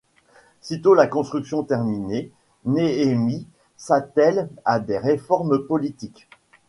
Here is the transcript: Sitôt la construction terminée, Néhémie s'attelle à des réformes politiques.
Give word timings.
Sitôt 0.61 0.95
la 0.95 1.05
construction 1.05 1.61
terminée, 1.61 2.31
Néhémie 2.65 3.45
s'attelle 3.77 4.49
à 4.65 4.79
des 4.79 4.97
réformes 4.97 5.59
politiques. 5.67 6.27